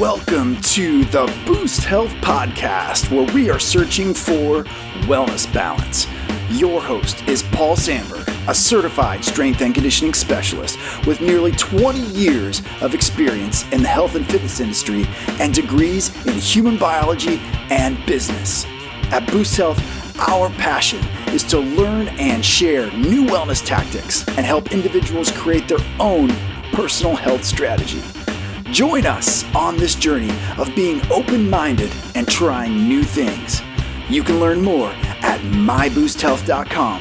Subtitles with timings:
[0.00, 4.64] Welcome to the Boost Health Podcast, where we are searching for
[5.04, 6.06] wellness balance.
[6.50, 12.60] Your host is Paul Sandberg, a certified strength and conditioning specialist with nearly 20 years
[12.82, 15.06] of experience in the health and fitness industry
[15.40, 17.38] and degrees in human biology
[17.70, 18.66] and business.
[19.12, 19.80] At Boost Health,
[20.28, 25.80] our passion is to learn and share new wellness tactics and help individuals create their
[25.98, 26.28] own
[26.74, 28.02] personal health strategy.
[28.72, 33.62] Join us on this journey of being open minded and trying new things.
[34.08, 34.90] You can learn more
[35.22, 37.00] at myboosthealth.com.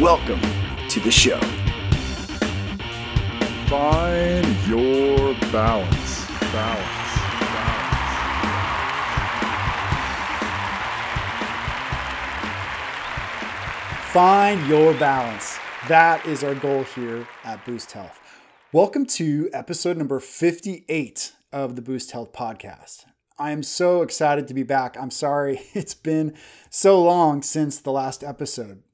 [0.00, 0.40] Welcome
[0.88, 1.38] to the show.
[3.68, 6.26] Find your balance.
[6.50, 7.10] Balance.
[7.40, 8.10] Balance.
[14.12, 15.58] Find your balance.
[15.88, 18.19] That is our goal here at Boost Health.
[18.72, 23.04] Welcome to episode number 58 of the Boost Health podcast.
[23.36, 24.96] I am so excited to be back.
[24.96, 26.36] I'm sorry it's been
[26.70, 28.84] so long since the last episode.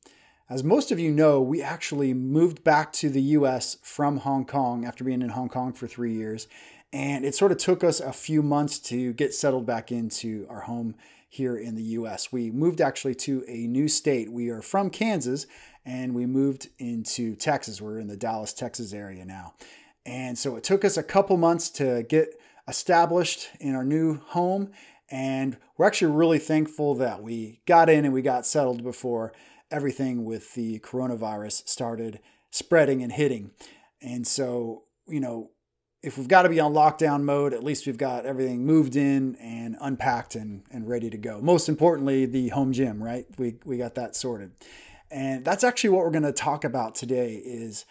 [0.49, 4.87] As most of you know, we actually moved back to the US from Hong Kong
[4.87, 6.49] after being in Hong Kong for three years.
[6.91, 10.61] And it sort of took us a few months to get settled back into our
[10.61, 10.95] home
[11.29, 12.33] here in the US.
[12.33, 14.33] We moved actually to a new state.
[14.33, 15.47] We are from Kansas
[15.87, 17.81] and we moved into Texas.
[17.81, 19.55] We're in the Dallas, Texas area now.
[20.05, 24.73] And so it took us a couple months to get established in our new home.
[25.09, 29.33] And we're actually really thankful that we got in and we got settled before
[29.71, 32.19] everything with the coronavirus started
[32.51, 33.53] spreading and hitting.
[34.03, 35.51] And so, you know,
[36.03, 39.37] if we've got to be on lockdown mode, at least we've got everything moved in
[39.37, 41.41] and unpacked and, and ready to go.
[41.41, 43.27] Most importantly, the home gym, right?
[43.39, 44.53] We, we got that sorted.
[45.11, 47.85] And that's actually what we're going to talk about today is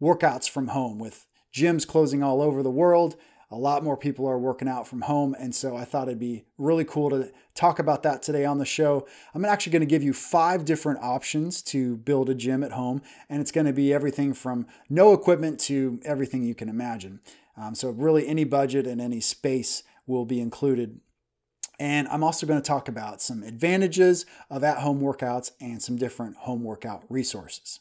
[0.00, 3.16] workouts from home with gyms closing all over the world.
[3.50, 5.34] A lot more people are working out from home.
[5.38, 8.66] And so I thought it'd be really cool to talk about that today on the
[8.66, 9.06] show.
[9.34, 13.00] I'm actually going to give you five different options to build a gym at home.
[13.30, 17.20] And it's going to be everything from no equipment to everything you can imagine.
[17.56, 21.00] Um, so, really, any budget and any space will be included.
[21.78, 25.96] And I'm also going to talk about some advantages of at home workouts and some
[25.96, 27.80] different home workout resources.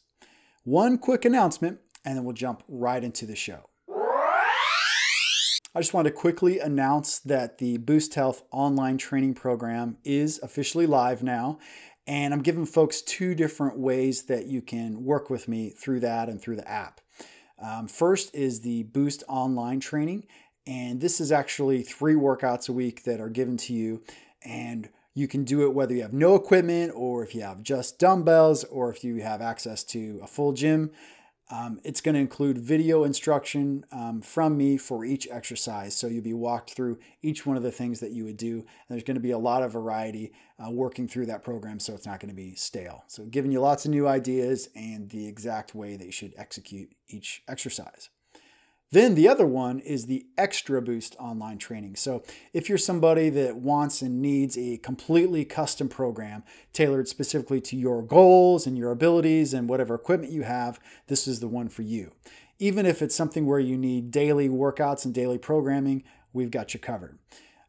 [0.63, 3.69] One quick announcement, and then we'll jump right into the show.
[3.89, 10.87] I just want to quickly announce that the Boost Health online training program is officially
[10.87, 11.59] live now.
[12.07, 16.29] And I'm giving folks two different ways that you can work with me through that
[16.29, 17.01] and through the app.
[17.61, 20.25] Um, first is the Boost online training.
[20.67, 24.03] And this is actually three workouts a week that are given to you.
[24.43, 27.97] And you can do it whether you have no equipment or if you have just
[27.97, 30.91] dumbbells or if you have access to a full gym.
[31.49, 35.95] Um, it's going to include video instruction um, from me for each exercise.
[35.95, 38.57] So you'll be walked through each one of the things that you would do.
[38.57, 41.93] And there's going to be a lot of variety uh, working through that program, so
[41.93, 43.05] it's not going to be stale.
[43.07, 46.89] So giving you lots of new ideas and the exact way that you should execute
[47.07, 48.09] each exercise.
[48.91, 51.97] Then the other one is the Extra Boost online training.
[51.97, 57.75] So if you're somebody that wants and needs a completely custom program tailored specifically to
[57.75, 61.81] your goals and your abilities and whatever equipment you have, this is the one for
[61.81, 62.13] you.
[62.59, 66.79] Even if it's something where you need daily workouts and daily programming, we've got you
[66.79, 67.19] covered.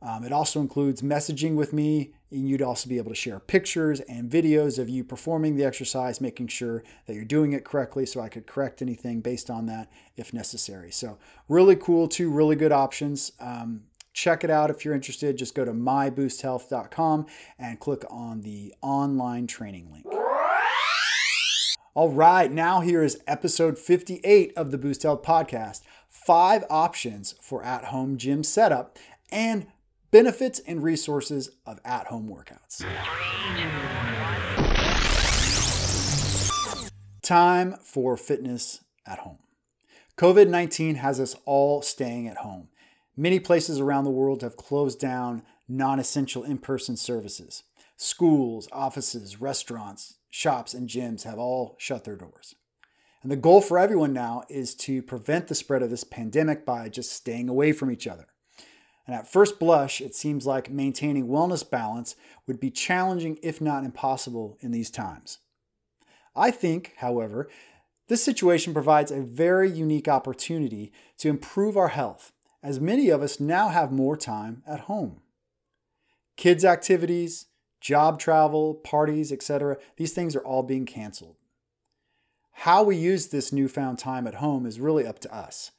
[0.01, 4.01] Um, it also includes messaging with me, and you'd also be able to share pictures
[4.01, 8.21] and videos of you performing the exercise, making sure that you're doing it correctly so
[8.21, 10.91] I could correct anything based on that if necessary.
[10.91, 11.19] So,
[11.49, 13.33] really cool, two really good options.
[13.41, 15.39] Um, check it out if you're interested.
[15.39, 17.27] Just go to myboosthealth.com
[17.59, 20.07] and click on the online training link.
[21.95, 25.81] All right, now here is episode 58 of the Boost Health podcast.
[26.09, 28.99] Five options for at home gym setup
[29.33, 29.67] and
[30.11, 32.85] benefits and resources of at home workouts.
[37.23, 39.39] Time for fitness at home.
[40.17, 42.69] COVID 19 has us all staying at home.
[43.17, 47.65] Many places around the world have closed down non essential in person services.
[47.97, 52.55] Schools, offices, restaurants, shops, and gyms have all shut their doors.
[53.23, 56.89] And the goal for everyone now is to prevent the spread of this pandemic by
[56.89, 58.27] just staying away from each other.
[59.09, 62.15] And at first blush, it seems like maintaining wellness balance
[62.47, 65.39] would be challenging, if not impossible, in these times.
[66.37, 67.49] I think, however,
[68.09, 72.33] this situation provides a very unique opportunity to improve our health,
[72.63, 75.23] as many of us now have more time at home.
[76.37, 77.47] Kids' activities,
[77.81, 81.37] job travel, parties, etc., these things are all being canceled.
[82.53, 85.71] How we use this newfound time at home is really up to us.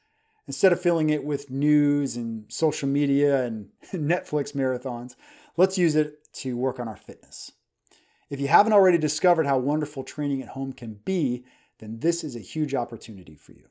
[0.49, 5.15] Instead of filling it with news and social media and Netflix marathons,
[5.57, 7.51] let's use it to work on our fitness.
[8.31, 11.45] If you haven't already discovered how wonderful training at home can be,
[11.77, 13.67] then this is a huge opportunity for you.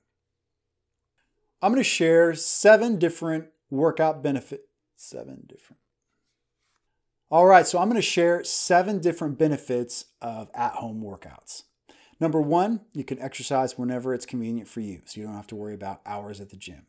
[1.61, 4.63] I'm going to share seven different workout benefits.
[4.95, 5.81] Seven different.
[7.29, 11.65] All right, so I'm going to share seven different benefits of at home workouts.
[12.21, 15.57] Number one, you can exercise whenever it's convenient for you, so you don't have to
[15.57, 16.87] worry about hours at the gym.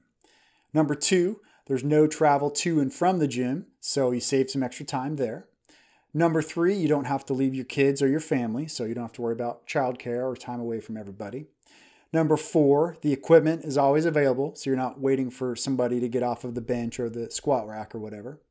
[0.74, 4.86] Number two, there's no travel to and from the gym, so you save some extra
[4.86, 5.46] time there.
[6.14, 9.04] Number three, you don't have to leave your kids or your family, so you don't
[9.04, 11.46] have to worry about childcare or time away from everybody.
[12.12, 16.24] Number four, the equipment is always available, so you're not waiting for somebody to get
[16.24, 18.42] off of the bench or the squat rack or whatever.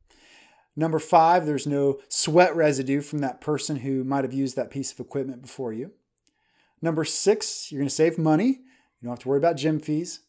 [0.77, 4.93] Number five, there's no sweat residue from that person who might have used that piece
[4.93, 5.91] of equipment before you.
[6.81, 8.61] Number six, you're going to save money.
[9.01, 10.21] You don't have to worry about gym fees.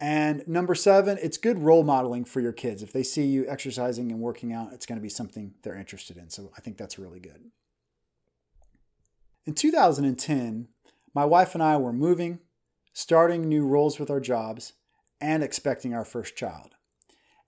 [0.00, 2.82] And number seven, it's good role modeling for your kids.
[2.82, 6.16] If they see you exercising and working out, it's going to be something they're interested
[6.16, 6.30] in.
[6.30, 7.40] So I think that's really good.
[9.46, 10.68] In 2010,
[11.14, 12.40] my wife and I were moving,
[12.92, 14.72] starting new roles with our jobs,
[15.20, 16.74] and expecting our first child.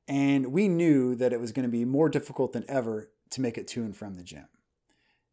[0.06, 3.58] And we knew that it was going to be more difficult than ever to make
[3.58, 4.46] it to and from the gym.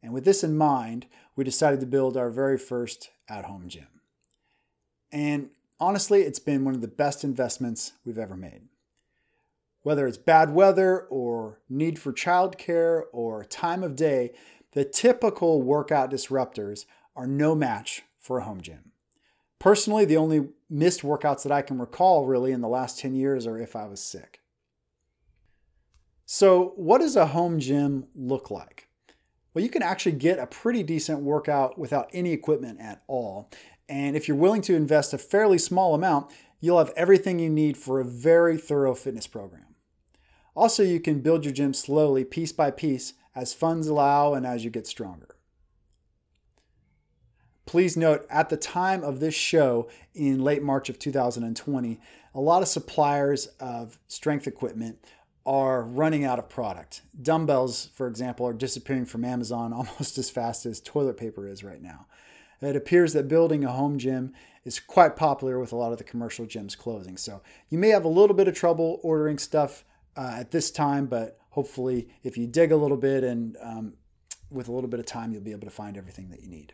[0.02, 3.88] And with this in mind, we decided to build our very first at home gym.
[5.12, 5.50] And
[5.80, 8.64] honestly, it's been one of the best investments we've ever made.
[9.82, 14.32] Whether it's bad weather or need for childcare or time of day,
[14.72, 16.86] the typical workout disruptors
[17.16, 18.92] are no match for a home gym.
[19.60, 23.46] Personally, the only missed workouts that I can recall really in the last 10 years
[23.46, 24.42] are if I was sick.
[26.26, 28.88] So, what does a home gym look like?
[29.54, 33.52] Well, you can actually get a pretty decent workout without any equipment at all.
[33.88, 37.78] And if you're willing to invest a fairly small amount, you'll have everything you need
[37.78, 39.76] for a very thorough fitness program.
[40.56, 44.64] Also, you can build your gym slowly, piece by piece, as funds allow and as
[44.64, 45.36] you get stronger.
[47.66, 52.00] Please note, at the time of this show in late March of 2020,
[52.36, 55.00] a lot of suppliers of strength equipment
[55.46, 57.02] are running out of product.
[57.22, 61.82] Dumbbells, for example, are disappearing from Amazon almost as fast as toilet paper is right
[61.82, 62.08] now.
[62.62, 66.04] It appears that building a home gym is quite popular with a lot of the
[66.06, 67.18] commercial gyms closing.
[67.18, 69.84] So you may have a little bit of trouble ordering stuff
[70.16, 73.94] uh, at this time, but hopefully, if you dig a little bit and um,
[74.50, 76.74] with a little bit of time, you'll be able to find everything that you need.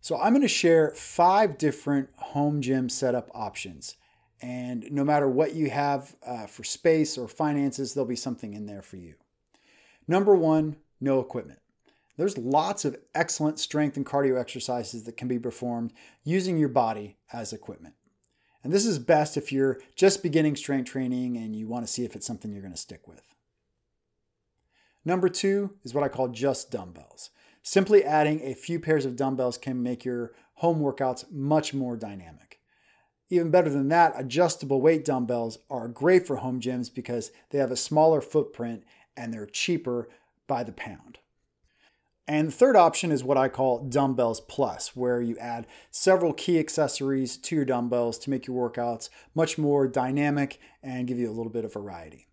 [0.00, 3.96] So I'm going to share five different home gym setup options.
[4.42, 8.66] And no matter what you have uh, for space or finances, there'll be something in
[8.66, 9.14] there for you.
[10.08, 11.60] Number one, no equipment.
[12.16, 15.92] There's lots of excellent strength and cardio exercises that can be performed
[16.24, 17.94] using your body as equipment.
[18.62, 22.04] And this is best if you're just beginning strength training and you want to see
[22.04, 23.22] if it's something you're going to stick with.
[25.04, 27.30] Number two is what I call just dumbbells.
[27.62, 32.49] Simply adding a few pairs of dumbbells can make your home workouts much more dynamic.
[33.30, 37.70] Even better than that, adjustable weight dumbbells are great for home gyms because they have
[37.70, 38.82] a smaller footprint
[39.16, 40.08] and they're cheaper
[40.48, 41.18] by the pound.
[42.26, 46.58] And the third option is what I call Dumbbells Plus, where you add several key
[46.58, 51.34] accessories to your dumbbells to make your workouts much more dynamic and give you a
[51.34, 52.26] little bit of variety.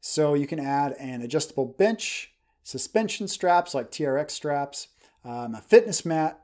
[0.00, 2.32] So you can add an adjustable bench,
[2.62, 4.88] suspension straps like TRX straps,
[5.24, 6.40] um, a fitness mat,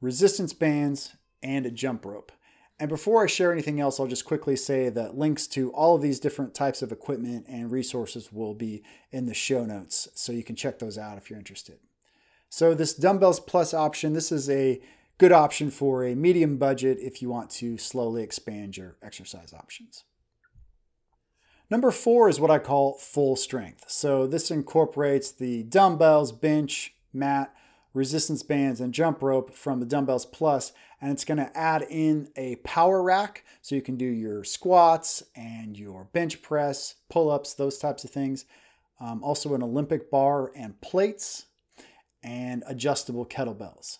[0.00, 2.32] resistance bands, and a jump rope.
[2.82, 6.02] And before I share anything else, I'll just quickly say that links to all of
[6.02, 10.42] these different types of equipment and resources will be in the show notes, so you
[10.42, 11.78] can check those out if you're interested.
[12.48, 14.80] So this Dumbbells Plus option, this is a
[15.18, 20.02] good option for a medium budget if you want to slowly expand your exercise options.
[21.70, 23.84] Number four is what I call full strength.
[23.92, 27.54] So this incorporates the dumbbells, bench, mat,
[27.94, 32.28] resistance bands, and jump rope from the Dumbbells Plus, and it's going to add in
[32.36, 37.54] a power rack so you can do your squats and your bench press, pull ups,
[37.54, 38.44] those types of things.
[39.00, 41.46] Um, also, an Olympic bar and plates,
[42.22, 43.98] and adjustable kettlebells.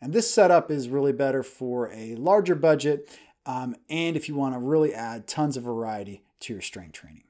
[0.00, 3.08] And this setup is really better for a larger budget
[3.46, 7.24] um, and if you want to really add tons of variety to your strength training.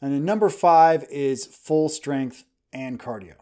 [0.00, 3.34] And then number five is full strength and cardio.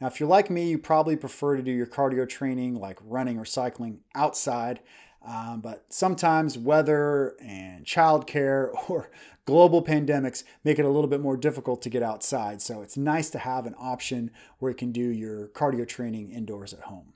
[0.00, 3.38] Now, if you're like me, you probably prefer to do your cardio training like running
[3.38, 4.80] or cycling outside.
[5.26, 9.10] Um, but sometimes weather and childcare or
[9.44, 12.62] global pandemics make it a little bit more difficult to get outside.
[12.62, 16.72] So it's nice to have an option where you can do your cardio training indoors
[16.72, 17.12] at home.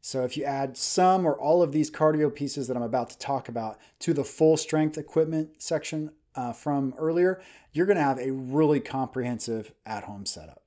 [0.00, 3.18] So if you add some or all of these cardio pieces that I'm about to
[3.18, 7.40] talk about to the full strength equipment section uh, from earlier,
[7.72, 10.62] you're going to have a really comprehensive at home setup.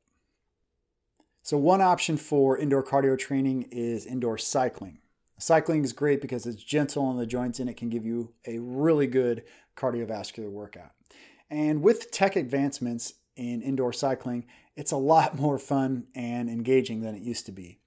[1.49, 4.99] So, one option for indoor cardio training is indoor cycling.
[5.39, 8.59] Cycling is great because it's gentle on the joints and it can give you a
[8.59, 9.41] really good
[9.75, 10.91] cardiovascular workout.
[11.49, 17.15] And with tech advancements in indoor cycling, it's a lot more fun and engaging than
[17.15, 17.79] it used to be.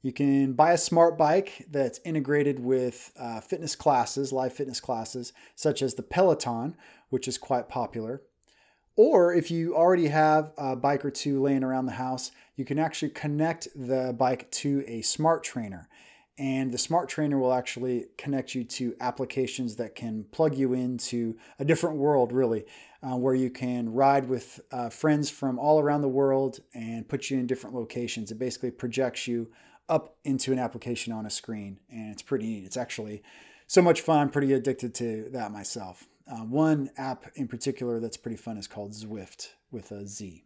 [0.00, 5.34] You can buy a smart bike that's integrated with uh, fitness classes, live fitness classes,
[5.54, 6.76] such as the Peloton,
[7.10, 8.22] which is quite popular.
[8.96, 12.78] Or if you already have a bike or two laying around the house, you can
[12.78, 15.88] actually connect the bike to a smart trainer.
[16.38, 21.36] And the smart trainer will actually connect you to applications that can plug you into
[21.58, 22.64] a different world, really,
[23.02, 27.30] uh, where you can ride with uh, friends from all around the world and put
[27.30, 28.30] you in different locations.
[28.30, 29.50] It basically projects you
[29.88, 32.64] up into an application on a screen, and it's pretty neat.
[32.64, 33.22] It's actually
[33.66, 34.18] so much fun.
[34.18, 36.08] I'm pretty addicted to that myself.
[36.32, 40.44] Uh, one app in particular that's pretty fun is called Zwift with a Z.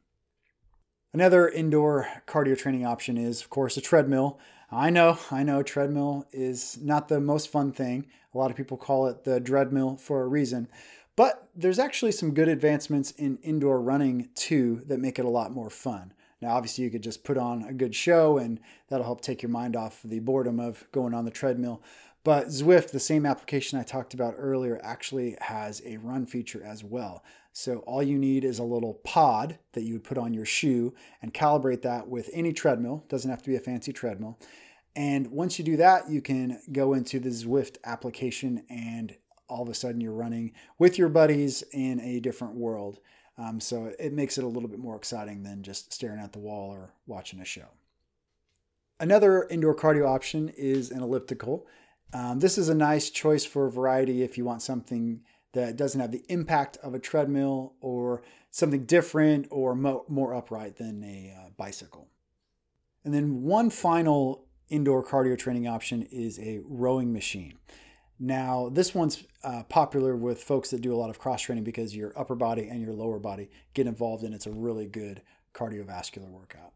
[1.13, 4.41] Another indoor cardio training option is, of course, a treadmill.
[4.69, 8.07] I know, I know, treadmill is not the most fun thing.
[8.35, 10.67] A lot of people call it the dreadmill for a reason.
[11.15, 15.53] But there's actually some good advancements in indoor running too that make it a lot
[15.53, 16.13] more fun.
[16.43, 19.51] Now, obviously, you could just put on a good show and that'll help take your
[19.51, 21.81] mind off the boredom of going on the treadmill.
[22.27, 26.83] But Zwift, the same application I talked about earlier, actually has a run feature as
[26.83, 27.23] well.
[27.53, 30.93] So all you need is a little pod that you would put on your shoe
[31.23, 33.05] and calibrate that with any treadmill.
[33.09, 34.41] Doesn't have to be a fancy treadmill.
[34.97, 39.15] And once you do that, you can go into the Zwift application and
[39.49, 42.99] all of a sudden you're running with your buddies in a different world.
[43.39, 46.41] Um, so it makes it a little bit more exciting than just staring at the
[46.41, 47.69] wall or watching a show.
[48.99, 51.69] Another indoor cardio option is an elliptical.
[52.13, 55.21] Um, this is a nice choice for variety if you want something
[55.53, 60.77] that doesn't have the impact of a treadmill or something different or mo- more upright
[60.77, 62.09] than a uh, bicycle.
[63.05, 67.55] And then one final indoor cardio training option is a rowing machine.
[68.19, 71.95] Now, this one's uh, popular with folks that do a lot of cross training because
[71.95, 75.23] your upper body and your lower body get involved, and it's a really good
[75.55, 76.73] cardiovascular workout.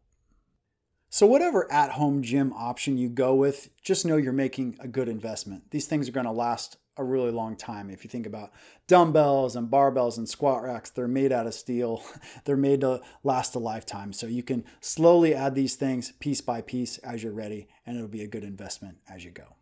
[1.13, 5.09] So, whatever at home gym option you go with, just know you're making a good
[5.09, 5.73] investment.
[5.73, 7.91] These things are going to last a really long time.
[7.91, 8.53] If you think about
[8.87, 12.05] dumbbells and barbells and squat racks, they're made out of steel.
[12.45, 14.13] they're made to last a lifetime.
[14.13, 18.09] So you can slowly add these things piece by piece as you're ready, and it'll
[18.09, 19.57] be a good investment as you go.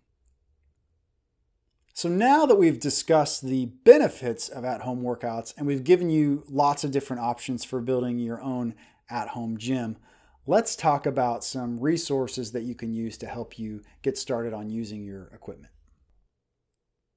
[1.94, 6.44] So now that we've discussed the benefits of at home workouts and we've given you
[6.48, 8.74] lots of different options for building your own
[9.08, 9.96] at home gym,
[10.48, 14.70] let's talk about some resources that you can use to help you get started on
[14.70, 15.70] using your equipment.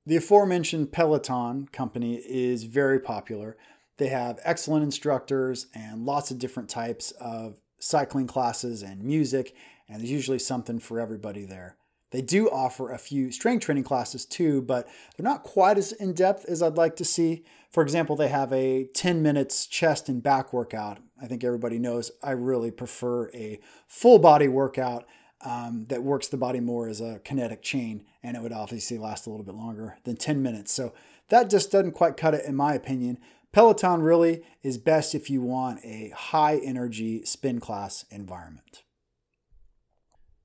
[0.05, 3.55] The aforementioned Peloton company is very popular.
[3.97, 9.55] They have excellent instructors and lots of different types of cycling classes and music,
[9.87, 11.77] and there's usually something for everybody there.
[12.11, 16.11] They do offer a few strength training classes too, but they're not quite as in
[16.11, 17.45] depth as I'd like to see.
[17.69, 20.97] For example, they have a 10 minutes chest and back workout.
[21.21, 25.05] I think everybody knows I really prefer a full body workout
[25.43, 29.25] um, that works the body more as a kinetic chain, and it would obviously last
[29.25, 30.71] a little bit longer than 10 minutes.
[30.71, 30.93] So
[31.29, 33.17] that just doesn't quite cut it, in my opinion.
[33.51, 38.83] Peloton really is best if you want a high energy spin class environment.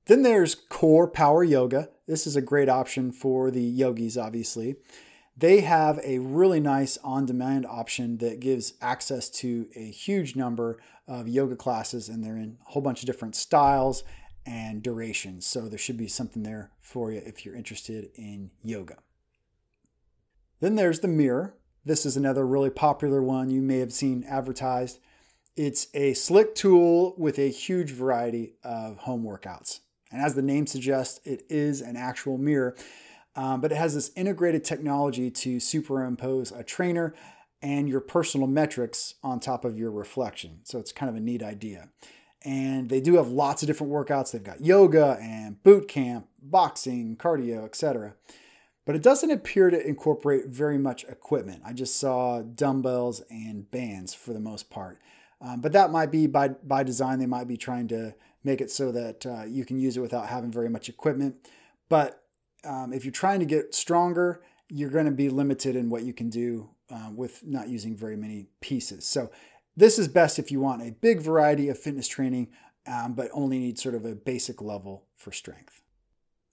[0.07, 1.89] Then there's Core Power Yoga.
[2.07, 4.75] This is a great option for the yogis, obviously.
[5.39, 10.79] They have a really nice on demand option that gives access to a huge number
[11.07, 14.03] of yoga classes, and they're in a whole bunch of different styles
[14.47, 15.45] and durations.
[15.45, 18.97] So there should be something there for you if you're interested in yoga.
[20.59, 21.53] Then there's the Mirror.
[21.85, 24.99] This is another really popular one you may have seen advertised.
[25.55, 29.81] It's a slick tool with a huge variety of home workouts.
[30.11, 32.75] And as the name suggests, it is an actual mirror,
[33.37, 37.13] um, but it has this integrated technology to superimpose a trainer
[37.61, 40.59] and your personal metrics on top of your reflection.
[40.63, 41.89] So it's kind of a neat idea.
[42.43, 44.31] And they do have lots of different workouts.
[44.31, 48.15] They've got yoga and boot camp, boxing, cardio, etc.
[48.85, 51.61] But it doesn't appear to incorporate very much equipment.
[51.63, 54.99] I just saw dumbbells and bands for the most part.
[55.41, 57.19] Um, but that might be by, by design.
[57.19, 60.27] They might be trying to make it so that uh, you can use it without
[60.27, 61.35] having very much equipment.
[61.89, 62.23] But
[62.67, 66.13] um, if you're trying to get stronger, you're going to be limited in what you
[66.13, 69.05] can do uh, with not using very many pieces.
[69.07, 69.31] So
[69.75, 72.49] this is best if you want a big variety of fitness training,
[72.85, 75.81] um, but only need sort of a basic level for strength.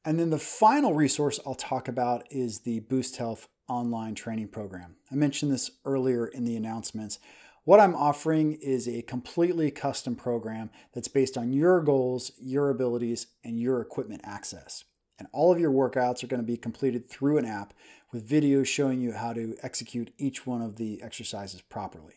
[0.05, 4.97] And then the final resource I'll talk about is the Boost Health online training program.
[5.11, 7.19] I mentioned this earlier in the announcements.
[7.65, 13.29] What I'm offering is a completely custom program that's based on your goals, your abilities,
[13.43, 14.85] and your equipment access.
[15.19, 17.73] And all of your workouts are going to be completed through an app
[18.13, 22.15] with videos showing you how to execute each one of the exercises properly.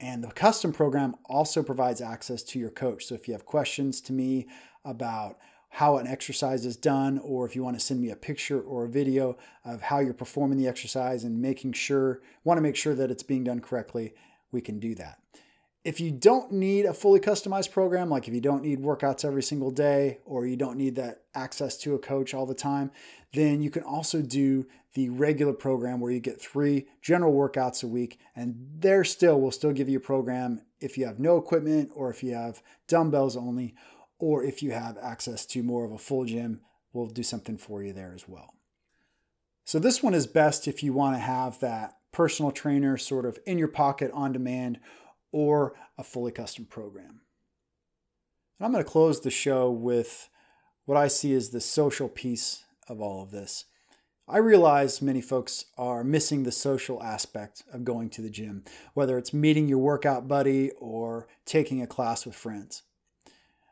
[0.00, 3.06] And the custom program also provides access to your coach.
[3.06, 4.46] So if you have questions to me
[4.84, 5.38] about
[5.70, 8.84] how an exercise is done, or if you want to send me a picture or
[8.84, 12.94] a video of how you're performing the exercise and making sure, want to make sure
[12.94, 14.14] that it's being done correctly,
[14.50, 15.18] we can do that.
[15.88, 19.42] If you don't need a fully customized program, like if you don't need workouts every
[19.42, 22.90] single day or you don't need that access to a coach all the time,
[23.32, 27.86] then you can also do the regular program where you get three general workouts a
[27.86, 28.20] week.
[28.36, 32.10] And there still will still give you a program if you have no equipment or
[32.10, 33.74] if you have dumbbells only,
[34.18, 36.60] or if you have access to more of a full gym,
[36.92, 38.52] we'll do something for you there as well.
[39.64, 43.38] So, this one is best if you want to have that personal trainer sort of
[43.46, 44.80] in your pocket on demand
[45.32, 47.20] or a fully custom program.
[48.58, 50.28] And I'm going to close the show with
[50.84, 53.66] what I see as the social piece of all of this.
[54.30, 59.16] I realize many folks are missing the social aspect of going to the gym, whether
[59.16, 62.82] it's meeting your workout buddy or taking a class with friends.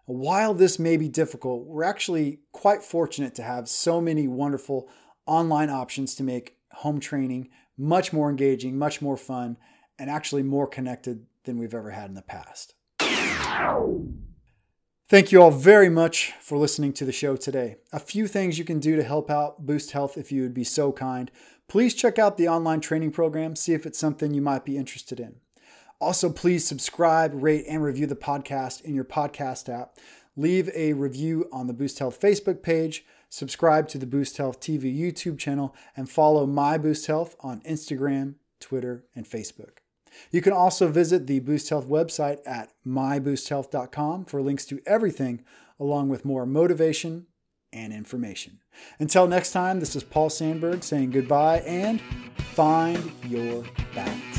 [0.07, 4.89] While this may be difficult, we're actually quite fortunate to have so many wonderful
[5.27, 9.59] online options to make home training much more engaging, much more fun,
[9.99, 12.75] and actually more connected than we've ever had in the past.
[15.09, 17.77] Thank you all very much for listening to the show today.
[17.93, 20.65] A few things you can do to help out Boost Health if you would be
[20.65, 21.31] so kind.
[21.69, 25.19] Please check out the online training program, see if it's something you might be interested
[25.19, 25.37] in.
[26.01, 29.97] Also, please subscribe, rate, and review the podcast in your podcast app.
[30.37, 34.97] Leave a review on the Boost Health Facebook page subscribe to the Boost Health TV
[34.97, 39.79] YouTube channel, and follow My Boost Health on Instagram, Twitter, and Facebook.
[40.31, 45.45] You can also visit the Boost Health website at myboosthealth.com for links to everything,
[45.79, 47.27] along with more motivation
[47.73, 48.61] and information.
[48.99, 52.01] Until next time, this is Paul Sandberg saying goodbye and
[52.55, 54.36] find your balance.